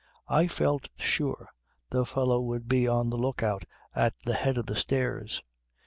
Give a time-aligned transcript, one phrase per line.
[0.27, 1.47] I felt sure
[1.91, 5.43] the fellow would be on the look out at the head of the stairs.